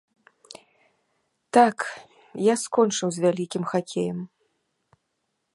Так, 1.57 1.77
я 2.47 2.55
скончыў 2.63 3.09
з 3.19 3.27
вялікім 3.27 3.63
хакеем. 3.75 4.17